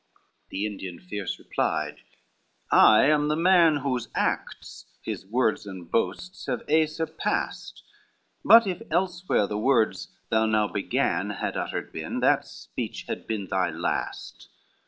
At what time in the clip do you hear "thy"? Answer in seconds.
13.45-13.69